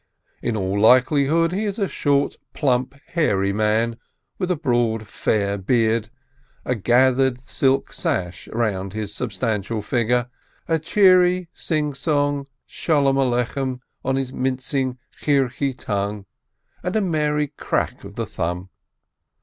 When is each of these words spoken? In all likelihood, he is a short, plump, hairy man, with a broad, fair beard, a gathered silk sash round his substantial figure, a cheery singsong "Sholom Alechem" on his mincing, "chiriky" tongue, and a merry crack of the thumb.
In 0.41 0.57
all 0.57 0.79
likelihood, 0.81 1.51
he 1.51 1.65
is 1.65 1.77
a 1.77 1.87
short, 1.87 2.39
plump, 2.55 2.95
hairy 3.09 3.53
man, 3.53 3.97
with 4.39 4.49
a 4.49 4.55
broad, 4.55 5.07
fair 5.07 5.59
beard, 5.59 6.09
a 6.65 6.73
gathered 6.73 7.47
silk 7.47 7.93
sash 7.93 8.47
round 8.47 8.93
his 8.93 9.13
substantial 9.13 9.83
figure, 9.83 10.27
a 10.67 10.79
cheery 10.79 11.49
singsong 11.53 12.47
"Sholom 12.67 13.15
Alechem" 13.17 13.81
on 14.03 14.15
his 14.15 14.33
mincing, 14.33 14.97
"chiriky" 15.21 15.77
tongue, 15.77 16.25
and 16.81 16.95
a 16.95 17.01
merry 17.01 17.49
crack 17.49 18.03
of 18.03 18.15
the 18.15 18.25
thumb. 18.25 18.71